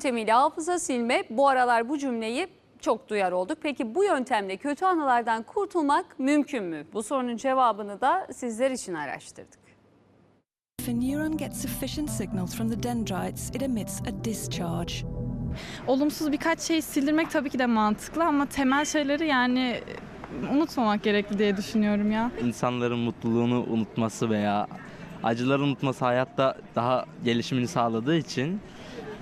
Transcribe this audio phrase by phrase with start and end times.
[0.00, 2.48] yöntemiyle hafıza silme bu aralar bu cümleyi
[2.80, 3.58] çok duyar olduk.
[3.62, 6.86] Peki bu yöntemle kötü anılardan kurtulmak mümkün mü?
[6.92, 9.60] Bu sorunun cevabını da sizler için araştırdık.
[10.80, 14.94] If a neuron gets sufficient signals from the dendrites, it emits a discharge.
[15.86, 19.80] olumsuz birkaç şeyi sildirmek tabii ki de mantıklı ama temel şeyleri yani
[20.52, 22.30] unutmamak gerekli diye düşünüyorum ya.
[22.44, 24.66] insanların mutluluğunu unutması veya
[25.22, 28.60] acıları unutması hayatta daha gelişimini sağladığı için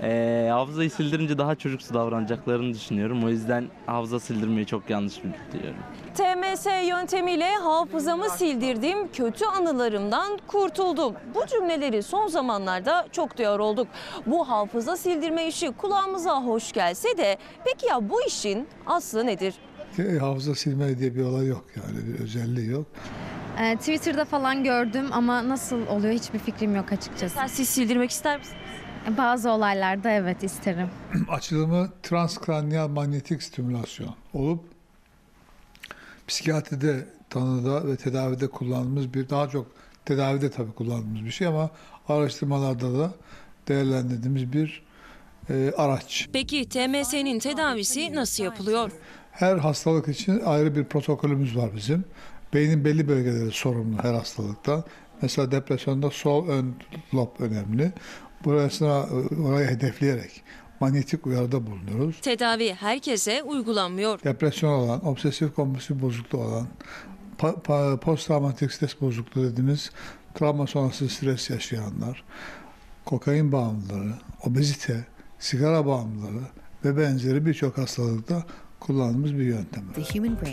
[0.03, 3.23] eee hafızayı sildirince daha çocuksu davranacaklarını düşünüyorum.
[3.23, 5.79] O yüzden hafıza sildirmeyi çok yanlış buluyorum.
[6.15, 11.13] TMS yöntemiyle hafızamı sildirdim, kötü anılarımdan kurtuldum.
[11.35, 13.87] Bu cümleleri son zamanlarda çok duyar olduk.
[14.25, 19.53] Bu hafıza sildirme işi kulağımıza hoş gelse de peki ya bu işin aslı nedir?
[19.99, 22.85] E, hafıza silme diye bir olay yok yani bir özelliği yok.
[23.61, 27.39] Ee, Twitter'da falan gördüm ama nasıl oluyor hiçbir fikrim yok açıkçası.
[27.47, 28.57] Siz sildirmek ister misiniz?
[29.17, 30.89] Bazı olaylarda evet isterim.
[31.29, 34.63] Açılımı transkranyal manyetik stimülasyon olup
[36.27, 39.67] psikiyatride tanıda ve tedavide kullandığımız bir daha çok
[40.05, 41.69] tedavide tabii kullandığımız bir şey ama
[42.07, 43.13] araştırmalarda da
[43.67, 44.83] değerlendirdiğimiz bir
[45.49, 46.29] e, araç.
[46.33, 48.91] Peki TMS'nin tedavisi nasıl yapılıyor?
[49.31, 52.05] Her hastalık için ayrı bir protokolümüz var bizim.
[52.53, 54.83] Beynin belli bölgeleri sorumlu her hastalıktan.
[55.21, 56.75] Mesela depresyonda sol ön
[57.13, 57.91] lob önemli.
[58.45, 59.05] Burasına
[59.47, 60.43] orayı hedefleyerek
[60.79, 62.21] manyetik uyarıda bulunuyoruz.
[62.21, 64.23] Tedavi herkese uygulanmıyor.
[64.23, 66.67] Depresyon olan, obsesif kompulsif bozukluğu olan,
[67.39, 69.91] pa- posttraumatik stres bozukluğu dediğimiz
[70.33, 72.23] travma sonrası stres yaşayanlar,
[73.05, 74.13] kokain bağımlıları,
[74.43, 75.05] obezite,
[75.39, 76.43] sigara bağımlıları
[76.85, 78.43] ve benzeri birçok hastalıkta
[78.79, 79.83] kullandığımız bir yöntem.
[79.95, 80.45] The human brain